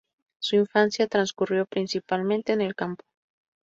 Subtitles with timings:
[0.39, 3.05] Su infancia transcurrió principalmente en el campo.